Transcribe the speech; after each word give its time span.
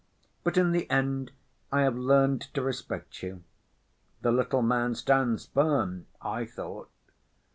But 0.43 0.57
in 0.57 0.71
the 0.71 0.89
end 0.89 1.31
I 1.71 1.81
have 1.81 1.95
learned 1.95 2.41
to 2.55 2.63
respect 2.63 3.21
you. 3.21 3.43
The 4.23 4.31
little 4.31 4.63
man 4.63 4.95
stands 4.95 5.45
firm, 5.45 6.07
I 6.19 6.43
thought. 6.43 6.89